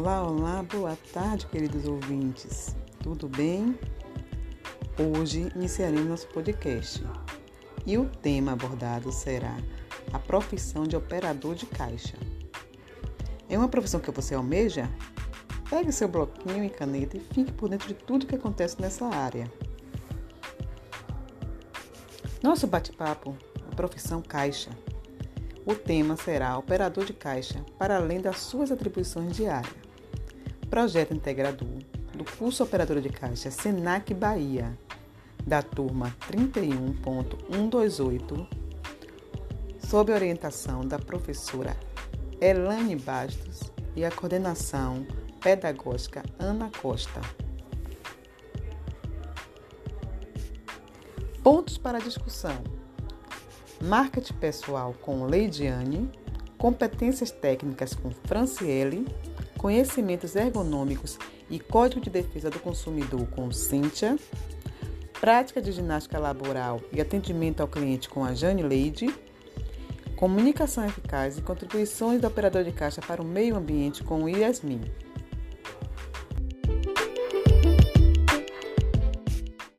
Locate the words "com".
55.00-55.24, 57.94-58.10, 63.26-63.50, 68.08-68.24, 74.02-74.22